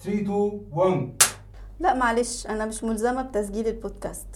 3 0.00 0.20
2 0.20 0.60
1 0.72 1.22
لا 1.80 1.94
معلش 1.94 2.46
أنا 2.46 2.66
مش 2.66 2.84
ملزمة 2.84 3.22
بتسجيل 3.22 3.68
البودكاست. 3.68 4.26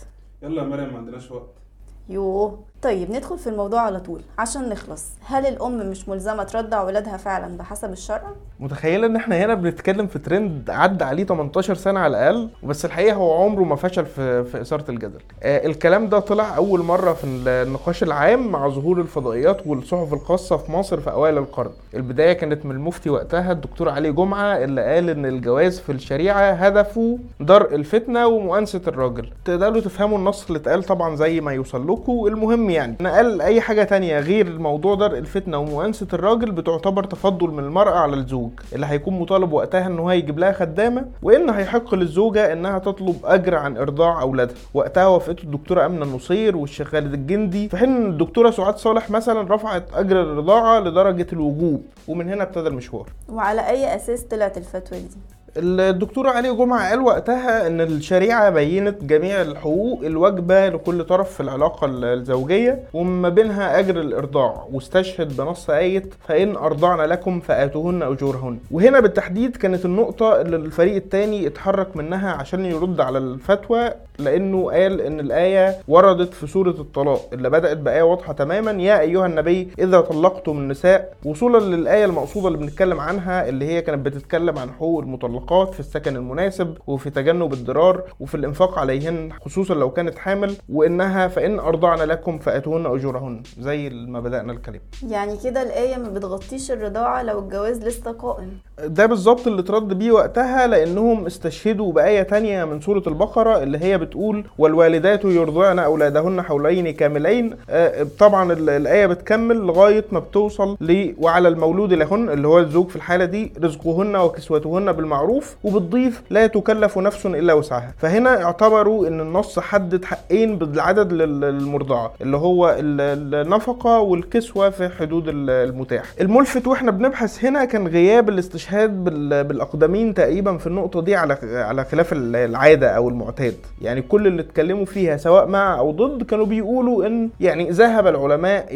يلا 0.43 0.63
يا 0.63 0.69
مريم 0.69 0.93
ما 0.93 0.99
عندناش 0.99 1.31
وقت. 1.31 1.64
يوه. 2.09 2.59
طيب 2.83 3.11
ندخل 3.11 3.39
في 3.39 3.47
الموضوع 3.47 3.81
على 3.81 4.01
طول 4.01 4.21
عشان 4.39 4.69
نخلص. 4.69 5.05
هل 5.27 5.47
الأم 5.47 5.91
مش 5.91 6.09
ملزمة 6.09 6.43
ترضع 6.43 6.83
ولادها 6.83 7.17
فعلا 7.17 7.57
بحسب 7.57 7.93
الشرع؟ 7.93 8.23
متخيله 8.61 9.07
إن 9.07 9.17
إحنا 9.17 9.37
هنا 9.45 9.55
بنتكلم 9.55 10.07
في 10.07 10.19
ترند 10.19 10.71
عدى 10.71 11.05
عليه 11.05 11.25
18 11.25 11.75
سنة 11.75 12.01
على 12.01 12.11
الأقل 12.11 12.49
بس 12.63 12.85
الحقيقة 12.85 13.15
هو 13.17 13.43
عمره 13.45 13.63
ما 13.63 13.77
فشل 13.77 14.07
في 14.07 14.45
في 14.45 14.61
إثارة 14.61 14.85
الجدل. 14.91 15.21
آه 15.43 15.67
الكلام 15.67 16.09
ده 16.09 16.19
طلع 16.19 16.57
أول 16.57 16.81
مرة 16.83 17.13
في 17.13 17.25
النقاش 17.27 18.03
العام 18.03 18.49
مع 18.49 18.69
ظهور 18.69 19.01
الفضائيات 19.01 19.67
والصحف 19.67 20.13
الخاصة 20.13 20.57
في 20.57 20.73
مصر 20.73 21.01
في 21.01 21.11
أوائل 21.11 21.39
القرن. 21.39 21.71
البداية 21.95 22.33
كانت 22.33 22.67
من 22.67 22.71
المفتي 22.73 23.11
وقتها 23.11 23.53
الدكتور 23.53 23.89
علي 23.89 24.13
جمعة 24.13 24.57
اللي 24.65 24.95
قال 24.95 25.11
إن 25.11 25.27
الجواز 25.27 25.79
في 25.81 25.93
الشريعة 25.93 26.51
هدفه 26.53 27.19
درء 27.41 27.75
الفتنة 27.75 28.27
ومؤانسه 28.27 28.83
الراجل. 28.89 29.29
تقدروا 29.45 29.81
تفهموا 29.81 30.19
النص 30.19 30.47
اللي 30.47 30.59
اتقال 30.59 30.83
طبعا 30.85 31.17
زي 31.17 31.41
ما 31.41 31.53
يوصل 31.53 31.87
لكم 31.95 32.27
المهم 32.27 32.71
يعني. 32.71 32.97
نقل 33.01 33.41
أي 33.41 33.61
حاجة 33.61 33.83
تانية 33.83 34.19
غير 34.21 34.47
الموضوع 34.47 34.95
درء 34.95 35.19
الفتنة 35.19 35.59
ومؤانسة 35.59 36.07
الراجل 36.13 36.51
بتعتبر 36.51 37.05
تفضل 37.05 37.51
من 37.51 37.65
المرأة 37.65 37.99
على 37.99 38.15
الزوج. 38.17 38.51
اللي 38.73 38.87
هيكون 38.87 39.19
مطالب 39.19 39.53
وقتها 39.53 39.87
إن 39.87 39.99
هو 39.99 40.11
يجيب 40.11 40.39
لها 40.39 40.53
خدامة 40.53 41.05
وإن 41.23 41.51
هيحق 41.51 41.95
للزوجة 41.95 42.53
إنها 42.53 42.79
تطلب 42.79 43.17
أجر 43.25 43.55
عن 43.55 43.77
إرضاع 43.77 44.23
أولادها. 44.23 44.55
وقتها 44.75 45.07
وافقته 45.07 45.43
الدكتورة 45.43 45.87
أمنة 45.87 46.05
النصير 46.05 46.57
والشيخ 46.57 46.89
خالد 46.89 47.15
الجندي. 47.15 47.69
في 47.69 47.77
حين 47.77 48.07
الدكتورة 48.07 48.51
سعاد 48.51 48.77
صالح 48.77 49.11
مثلا 49.11 49.55
رفعت 49.55 49.85
أجر 49.95 50.23
الرضاعة 50.23 50.81
لدرجة 50.81 51.27
الوجوب. 51.33 51.83
ومن 52.09 52.29
هنا 52.29 52.43
ابتدى 52.43 52.69
المشوار. 52.69 53.07
وعلى 53.29 53.69
أي 53.69 53.97
أساس 53.97 54.23
طلعت 54.23 54.59
الفتوى 54.59 54.99
دي؟ 54.99 55.09
الدكتور 55.57 56.29
علي 56.29 56.57
جمعة 56.57 56.91
قال 56.91 57.01
وقتها 57.01 57.67
إن 57.67 57.81
الشريعة 57.81 58.51
بينت 58.51 59.05
جميع 59.05 59.43
الحقوق 59.43 60.01
الواجبة 60.05 60.69
لكل 60.69 61.05
طرف 61.05 61.35
في 61.35 61.41
العلاقة 61.41 61.87
الزوجية 61.87 62.83
وما 62.95 63.29
بينها 63.29 63.79
أجر 63.79 64.01
الإرضاع. 64.01 64.67
واستشهد 64.73 65.37
بنص 65.37 65.71
آية 65.71 66.03
فإن 66.29 66.57
ارضعن 66.57 67.01
لكم 67.09 67.41
فآتوهن 67.41 68.03
أجورهن. 68.03 68.59
وهنا 68.71 69.01
بالتحديد 69.01 69.57
كانت 69.57 69.85
النقطة 69.85 70.41
اللي 70.41 70.57
الفريق 70.57 70.95
التاني 70.95 71.47
اتحرك 71.47 71.97
منها 71.97 72.33
عشان 72.33 72.65
يرد 72.65 73.01
على 73.01 73.19
الفتوى 73.19 73.91
لأنه 74.19 74.71
قال 74.71 75.01
إن 75.01 75.21
الآية 75.21 75.77
وردت 75.89 76.35
في 76.35 76.47
سورة 76.47 76.71
الطلاق. 76.71 77.29
اللي 77.33 77.51
بدأت 77.51 77.77
بآية 77.77 78.03
واضحة 78.03 78.33
تماما 78.33 78.71
يا 78.71 79.01
أيها 79.01 79.27
النبي 79.27 79.69
إذا 79.79 80.01
طلقتم 80.01 80.53
النساء. 80.59 81.15
وصولا 81.25 81.59
للآية 81.77 82.05
المقصودة 82.05 82.49
اللي 82.49 82.59
بنتكلم 82.59 83.01
عنها 83.01 83.49
اللي 83.49 83.65
هي 83.65 83.83
كانت 83.83 84.07
بتتكلم 84.07 84.59
عن 84.59 84.71
حقوق 84.71 84.99
المطلقات 85.45 85.75
في 85.75 85.81
السكن 85.81 86.17
المناسب 86.17 86.75
وفي 86.87 87.11
تجنب 87.11 87.53
الضرار 87.53 88.03
وفي 88.21 88.35
الإنفاق 88.35 88.79
عليهن 88.79 89.31
خصوصا 89.45 89.75
لو 89.75 89.91
كانت 89.91 90.19
حامل 90.19 90.55
وإنها 90.69 91.29
فإن 91.29 91.59
أرضعن 91.59 91.99
لكم 91.99 92.39
فأتوهن 92.39 92.87
أجورهن 92.87 93.43
زي 93.61 93.91
ما 93.91 94.21
بدأنا 94.21 94.53
الكلام. 94.53 94.81
يعني 95.09 95.37
كده 95.45 95.63
الآية 95.63 95.97
ما 95.97 96.09
بتغطيش 96.09 96.71
الرضاعة 96.71 97.23
لو 97.23 97.39
الجواز 97.39 97.85
لسه 97.85 98.13
قائم. 98.13 98.49
ده 98.85 99.07
بالظبط 99.07 99.47
اللي 99.47 99.61
اترد 99.61 99.99
بيه 99.99 100.13
وقتها 100.13 100.67
لأنهم 100.67 101.27
استشهدوا 101.27 101.93
بآية 101.93 102.23
تانية 102.23 102.65
من 102.65 102.81
سورة 102.81 103.03
البقرة 103.07 103.63
اللي 103.63 103.79
هي 103.79 103.99
بتقول 103.99 104.45
والوالدات 104.59 105.25
يرضعن 105.25 105.79
أولادهن 105.79 106.43
حولين 106.43 106.91
كاملين 106.91 107.57
آه، 107.71 108.07
طبعا 108.19 108.53
ال- 108.53 108.71
الآية 108.71 109.07
بتكمل 109.07 109.57
لغاية 109.57 110.05
ما 110.13 110.19
بتوصل 110.19 110.77
ل 110.81 111.15
وعلى 111.19 111.49
المولود 111.49 111.93
لهن 111.93 112.29
اللي 112.31 112.49
هو 112.49 112.59
الزوج 112.59 112.89
في 112.89 112.97
الحالة 112.97 113.25
دي 113.25 113.53
رزقهن 113.63 114.17
وكسوتهن 114.17 114.93
بالمعروف 114.93 115.34
وبتضيف 115.65 116.23
لا 116.31 116.47
تكلف 116.47 116.99
نفس 116.99 117.27
إلا 117.27 117.53
وسعها. 117.53 117.95
فهنا 117.99 118.45
اعتبروا 118.45 119.09
إن 119.09 119.21
النص 119.21 119.59
حدد 119.59 120.05
حقين 120.05 120.59
بالعدد 120.59 121.13
لل- 121.13 121.41
للمرضعة 121.41 122.13
اللي 122.21 122.37
هو 122.37 122.71
ال- 122.79 123.35
النفقة 123.35 124.01
والكسوة 124.01 124.71
في 124.71 124.89
حدود 124.89 125.29
ال- 125.29 125.51
المتاح. 125.51 126.05
الملفت 126.21 126.67
وإحنا 126.67 126.91
بنبحث 126.91 127.45
هنا 127.45 127.65
كان 127.65 127.89
غياب 127.89 128.29
الاستشهاد 128.29 129.05
بال- 129.05 129.45
بالأقدمين 129.45 130.15
تقريبا 130.15 130.57
في 130.57 130.67
النقطة 130.67 131.03
دي 131.03 131.17
على 131.17 131.39
على 131.53 131.85
خلاف 131.85 132.13
ال- 132.13 132.37
العادة 132.37 132.89
أو 132.91 133.09
المعتاد. 133.09 133.55
يعني 133.83 134.03
كل 134.03 134.27
اللي 134.27 134.43
اتكلموا 134.43 134.85
فيها 134.85 135.17
سواء 135.17 135.47
مع 135.47 135.79
أو 135.79 135.91
ضد 135.91 136.23
كانوا 136.23 136.47
بيقولوا 136.47 137.07
إن 137.07 137.31
يعني 137.41 137.71
ذهب 137.71 138.07
العلماء 138.07 138.67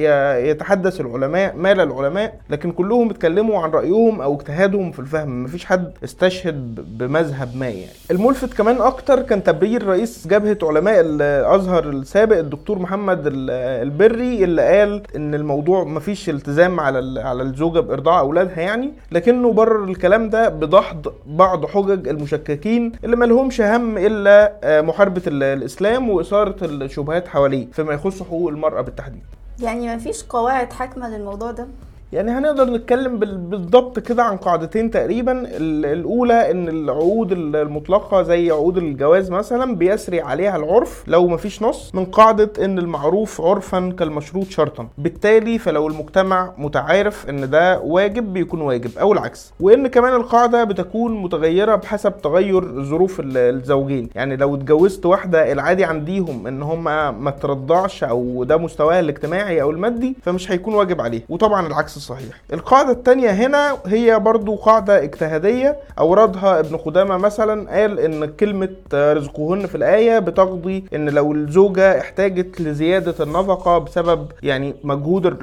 يتحدث 0.50 1.00
العلماء 1.00 1.56
مال 1.56 1.80
العلماء 1.80 2.34
لكن 2.50 2.72
كلهم 2.72 3.10
اتكلموا 3.10 3.62
عن 3.62 3.70
رأيهم 3.70 4.20
أو 4.20 4.34
اجتهادهم 4.34 4.92
في 4.92 4.98
الفهم. 4.98 5.44
مفيش 5.44 5.64
حد 5.64 5.92
استشهد 6.04 6.47
ب- 6.50 6.98
بمذهب 6.98 7.56
ما 7.56 7.69
يعني. 7.69 7.92
الملفت 8.10 8.54
كمان 8.54 8.81
أكتر 8.81 9.22
كان 9.22 9.42
تبرير 9.44 9.86
رئيس 9.86 10.26
جبهة 10.28 10.59
علماء 10.62 11.00
الأزهر 11.00 11.88
السابق 11.88 12.36
الدكتور 12.38 12.78
محمد 12.78 13.26
ال- 13.26 13.50
البري 13.88 14.44
اللي 14.44 14.62
قال 14.78 15.03
إن 15.16 15.34
الموضوع 15.34 15.84
مفيش 15.84 16.28
التزام 16.31 16.81
على 16.81 17.20
على 17.20 17.42
الزوجة 17.42 17.81
بإرضاع 17.81 18.20
أولادها 18.20 18.60
يعني 18.60 18.92
لكنه 19.12 19.53
برر 19.53 19.84
الكلام 19.84 20.31
ده 20.31 20.48
بدحض 20.48 21.12
بعض 21.26 21.66
حجج 21.66 22.09
المشككين 22.09 22.92
اللي 23.04 23.16
مالهمش 23.16 23.60
هم 23.60 23.98
إلا 23.98 24.53
آه، 24.65 24.80
محاربة 24.80 25.22
ال- 25.26 25.42
الإسلام 25.42 26.10
وإثارة 26.10 26.56
الشبهات 26.65 27.28
حواليه 27.28 27.66
فيما 27.72 27.94
يخص 27.94 28.22
حقوق 28.22 28.48
المرأة 28.50 28.80
بالتحديد. 28.80 29.22
يعني 29.60 29.86
ما 29.86 29.98
فيش 29.98 30.22
قواعد 30.25 30.72
حاكمة 30.72 31.09
للموضوع 31.16 31.50
ده؟ 31.50 31.66
يعني 32.12 32.30
هنقدر 32.30 32.64
نتكلم 32.70 33.19
بال- 33.19 33.36
بالضبط 33.38 33.98
كده 33.98 34.22
عن 34.22 34.36
قاعدتين 34.36 34.91
تقريبا. 34.91 35.32
ال- 35.32 35.86
الأولى 35.86 36.50
إن 36.50 36.69
العقود 36.69 37.32
ال- 37.32 37.56
المطلقة 37.56 38.22
زي 38.22 38.50
عقود 38.50 38.76
الجواز 38.76 39.30
مثلا 39.30 39.74
بيسري 39.74 40.20
عليها 40.20 40.56
العرف 40.56 41.04
لو 41.06 41.26
مفيش 41.28 41.62
نص 41.62 41.94
من 41.94 42.04
قاعدة 42.04 42.50
إن 42.64 42.78
المعروف 42.78 43.41
عرفا 43.41 43.92
كالمشروط 43.98 44.47
شرطا. 44.47 44.88
بالتالي 44.98 45.58
فلو 45.58 45.86
المجتمع 45.88 46.52
متعارف 46.58 47.28
إن 47.30 47.50
ده 47.50 47.80
واجب 47.80 48.32
بيكون 48.32 48.60
واجب 48.60 48.91
أو 48.98 49.12
العكس. 49.12 49.52
وإن 49.60 49.86
كمان 49.86 50.14
القاعدة 50.14 50.64
بتكون 50.64 51.22
متغيرة 51.22 51.74
بحسب 51.76 52.12
تغير 52.22 52.82
ظروف 52.82 53.20
ال- 53.20 53.36
الزوجين. 53.36 54.08
يعني 54.14 54.36
لو 54.36 54.54
اتجوزت 54.54 55.06
واحدة 55.06 55.52
العادي 55.52 55.84
عنديهم 55.84 56.47
إن 56.47 56.62
هم 56.62 56.84
ما 57.24 57.30
ترضعش 57.30 58.04
أو 58.04 58.44
ده 58.44 58.56
مستواها 58.56 59.00
الاجتماعي 59.00 59.62
أو 59.62 59.70
المادي 59.70 60.16
فمش 60.22 60.50
هيكون 60.50 60.74
واجب 60.74 61.00
عليه. 61.00 61.22
وطبعا 61.28 61.66
العكس 61.66 61.97
صحيح. 61.98 62.41
القاعدة 62.53 62.91
الثانية 62.92 63.31
هنا 63.31 63.76
هي 63.86 64.19
برضو 64.19 64.54
قاعدة 64.54 65.03
اجتهادية. 65.03 65.76
اوردها 65.98 66.60
ابن 66.60 66.76
قدامه 66.76 67.16
مثلا 67.16 67.70
قال 67.81 68.00
إن 68.00 68.25
كلمة 68.26 68.69
رزقهن 68.94 69.66
في 69.66 69.75
الآية 69.75 70.19
بتقضي 70.19 70.84
إن 70.94 71.09
لو 71.09 71.32
الزوجة 71.32 71.98
احتاجت 72.00 72.60
لزيادة 72.60 73.14
النفقة 73.25 73.78
بسبب 73.78 74.26
يعني 74.42 74.75
مجهود 74.84 75.26
ال- 75.26 75.38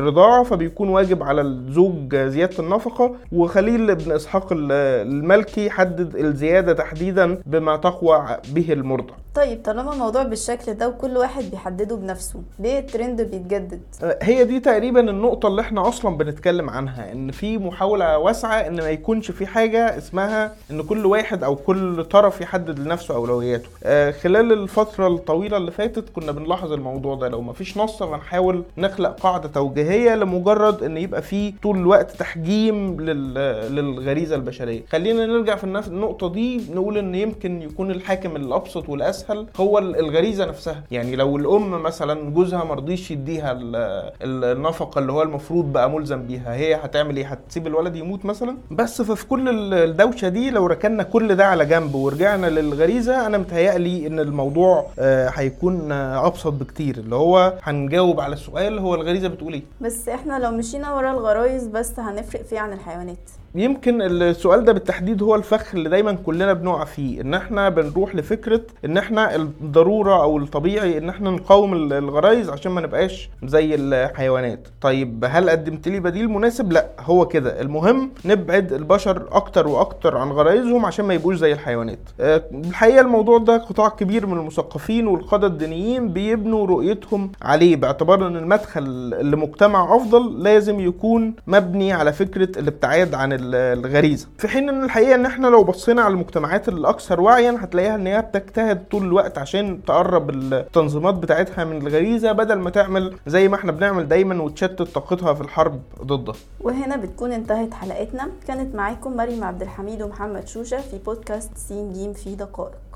الرضاعة 0.00 0.42
فبيكون 0.42 0.88
واجب 0.88 1.22
على 1.22 1.40
الزوج 1.40 2.16
زيادة 2.16 2.58
النفقة. 2.58 3.12
وخليل 3.32 3.90
ابن 3.90 4.12
إسحاق 4.12 4.52
ال- 4.52 4.72
المالكي 5.08 5.70
حدد 5.70 6.16
الزيادة 6.16 6.72
تحديدا 6.72 7.38
بما 7.46 7.76
تقوى 7.76 8.26
به 8.54 8.72
المرضع 8.72 9.14
طيب 9.34 9.62
طالما 9.64 9.92
الموضوع 9.92 10.22
بالشكل 10.22 10.74
ده 10.74 10.88
وكل 10.88 11.16
واحد 11.16 11.44
بيحدده 11.50 11.96
بنفسه 11.96 12.42
ليه 12.58 12.78
الترند 12.78 13.22
بيتجدد؟ 13.22 13.80
هي 14.22 14.44
دي 14.44 14.60
تقريبا 14.60 15.00
النقطة 15.00 15.46
اللي 15.48 15.60
إحنا 15.60 15.88
أصلا 15.88 16.16
بنتكلم 16.16 16.70
عنها 16.70 17.12
إن 17.12 17.30
في 17.30 17.58
محاولة 17.58 18.18
واسعة 18.18 18.54
إن 18.54 18.76
ما 18.76 18.90
يكونش 18.90 19.30
في 19.30 19.46
حاجة 19.46 19.98
اسمها 19.98 20.54
إن 20.70 20.82
كل 20.82 21.06
واحد 21.06 21.44
أو 21.44 21.56
كل 21.56 22.04
طرف 22.04 22.40
يحدد 22.40 22.78
لنفسه 22.78 23.14
أولوياته. 23.14 23.68
آه، 23.84 24.10
خلال 24.10 24.52
الفترة 24.52 25.06
الطويلة 25.08 25.56
اللي 25.56 25.70
فاتت 25.70 26.08
كنا 26.10 26.32
بنلاحظ 26.32 26.72
الموضوع 26.72 27.14
ده. 27.14 27.28
لو 27.28 27.40
ما 27.40 27.52
فيش 27.52 27.76
نص 27.78 28.02
فنحاول 28.02 28.62
نخلق 28.78 29.20
قاعدة 29.20 29.48
توجيهية 29.48 30.14
لمجرد 30.14 30.82
إن 30.82 30.96
يبقى 30.96 31.22
في 31.22 31.52
طول 31.62 31.76
الوقت 31.78 32.10
تحجيم 32.10 33.00
لل- 33.00 33.74
للغريزة 33.76 34.36
البشرية. 34.36 34.82
خلينا 34.92 35.26
نرجع 35.26 35.56
في 35.56 35.64
النقطة 35.64 36.28
دي 36.32 36.60
نقول 36.74 36.98
إن 36.98 37.14
يمكن 37.14 37.62
يكون 37.62 37.90
الحاكم 37.90 38.36
الأبسط 38.36 38.88
والأسهل 38.88 39.19
هو 39.60 39.78
ال- 39.78 39.96
الغريزة 39.98 40.44
نفسها. 40.44 40.82
يعني 40.90 41.16
لو 41.16 41.36
الأم 41.36 41.82
مثلا 41.82 42.30
جوزها 42.30 42.64
مرضيش 42.64 43.10
يديها 43.10 43.52
ال- 43.52 43.76
ال- 44.22 44.44
النفقة 44.56 44.98
اللي 44.98 45.12
هو 45.12 45.22
المفروض 45.22 45.72
بقى 45.72 45.90
ملزم 45.90 46.22
بيها 46.26 46.54
هي 46.54 46.74
هتعمل 46.74 47.16
إيه؟ 47.16 47.26
هتسيب 47.26 47.66
الولد 47.66 47.96
يموت 47.96 48.24
مثلا؟ 48.24 48.56
بس 48.70 49.02
ففي 49.02 49.26
كل 49.26 49.48
ال- 49.48 49.74
الدوشة 49.74 50.28
دي 50.28 50.50
لو 50.50 50.66
ركنا 50.66 51.02
كل 51.02 51.34
ده 51.36 51.46
على 51.46 51.66
جنب 51.66 51.94
ورجعنا 51.94 52.46
للغريزة 52.46 53.26
أنا 53.26 53.38
متهيألي 53.38 54.06
إن 54.06 54.20
الموضوع 54.20 54.86
آه، 54.98 55.28
هيكون 55.34 55.92
آه، 55.92 56.26
أبسط 56.26 56.52
بكتير. 56.52 56.96
اللي 56.98 57.14
هو 57.16 57.54
هنجاوب 57.62 58.20
على 58.20 58.32
السؤال 58.32 58.78
هو 58.78 58.94
الغريزة 58.94 59.28
بتقول 59.28 59.52
إيه؟ 59.52 59.62
بس 59.80 60.08
إحنا 60.08 60.38
لو 60.38 60.50
مشينا 60.50 60.94
ورا 60.94 61.10
الغرايز 61.10 61.66
بس 61.66 62.00
هنفرق 62.00 62.42
فيه 62.42 62.58
عن 62.60 62.72
الحيوانات. 62.72 63.30
يمكن 63.54 64.02
السؤال 64.02 64.64
ده 64.64 64.72
بالتحديد 64.72 65.22
هو 65.22 65.34
الفخ 65.34 65.74
اللي 65.74 65.88
دايما 65.88 66.12
كلنا 66.12 66.52
بنقع 66.52 66.84
فيه 66.84 67.20
إن 67.20 67.34
إحنا 67.34 67.68
بنروح 67.68 68.14
لفكرة 68.14 68.60
إن 68.84 68.96
إحنا 68.98 69.36
الضرورة 69.36 70.22
أو 70.22 70.38
الطبيعي 70.38 70.98
إن 70.98 71.08
إحنا 71.08 71.30
نقاوم 71.30 71.72
ال- 71.74 71.92
الغرايز 71.92 72.48
عشان 72.50 72.72
ما 72.72 72.80
نبقاش 72.80 73.30
زي 73.44 73.74
الحيوانات. 73.74 74.68
طيب 74.80 75.24
هل 75.28 75.50
قدمت 75.50 75.88
لي 75.88 76.00
بديل 76.00 76.28
مناسب؟ 76.28 76.72
لأ 76.72 76.86
هو 77.00 77.26
كده. 77.26 77.60
المهم 77.60 78.10
نبعد 78.24 78.72
البشر 78.72 79.28
أكتر 79.32 79.68
وأكتر 79.68 80.16
عن 80.16 80.30
غرايزهم 80.30 80.86
عشان 80.86 81.04
ما 81.04 81.14
يبقوش 81.14 81.36
زي 81.36 81.52
الحيوانات. 81.52 81.98
آه، 82.20 82.42
الحقيقة 82.54 83.00
الموضوع 83.00 83.38
ده 83.38 83.56
قطاع 83.56 83.88
كبير 83.88 84.26
من 84.26 84.38
المثقفين 84.38 85.06
والقادة 85.06 85.46
الدينيين 85.46 86.08
بيبنوا 86.08 86.66
رؤيتهم 86.66 87.32
عليه 87.42 87.76
باعتبار 87.76 88.26
إن 88.26 88.36
المدخل 88.36 89.10
لمجتمع 89.30 89.96
أفضل 89.96 90.42
لازم 90.42 90.80
يكون 90.80 91.34
مبني 91.46 91.92
على 91.92 92.12
فكرة 92.12 92.58
الابتعاد 92.60 93.14
عن 93.14 93.32
الغريزة. 93.42 94.28
في 94.38 94.48
حين 94.48 94.68
إن 94.68 94.84
الحقيقة 94.84 95.14
إن 95.14 95.26
إحنا 95.26 95.46
لو 95.46 95.64
بصينا 95.64 96.02
على 96.02 96.12
المجتمعات 96.14 96.68
الأكثر 96.68 97.20
وعيا 97.20 97.58
هتلاقيها 97.60 97.94
إن 97.94 98.06
هي 98.06 98.22
بتجتهد 98.22 98.84
طول 98.90 99.04
الوقت 99.04 99.38
عشان 99.38 99.84
تقرب 99.84 100.30
التنظيمات 100.30 101.14
بتاعتها 101.14 101.64
من 101.64 101.76
الغريزة 101.86 102.32
بدل 102.32 102.54
ما 102.54 102.70
تعمل 102.70 103.16
زي 103.26 103.48
ما 103.48 103.56
إحنا 103.56 103.72
بنعمل 103.72 104.08
دايما 104.08 104.42
وتشتت 104.42 104.82
طاقتها 104.82 105.34
في 105.34 105.40
الحرب 105.40 105.80
ضدها. 106.04 106.34
وهنا 106.60 106.96
بتكون 106.96 107.32
انتهت 107.32 107.74
حلقتنا. 107.74 108.28
كانت 108.48 108.74
معاكم 108.74 109.16
مريم 109.16 109.44
عبد 109.44 109.62
الحميد 109.62 110.02
ومحمد 110.02 110.48
شوشة 110.48 110.80
في 110.80 110.98
بودكاست 110.98 111.50
سين 111.56 111.92
جيم 111.92 112.12
في 112.12 112.34
دقائق. 112.34 112.89